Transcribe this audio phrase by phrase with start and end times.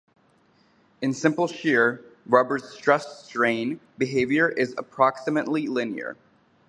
[1.03, 6.17] In simple shear, rubber's stress-strain behavior is approximately linear.